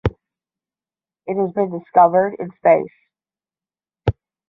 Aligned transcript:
It 1.27 1.39
has 1.39 1.51
been 1.53 1.77
discovered 1.77 2.35
in 2.39 2.49
space. 2.57 4.17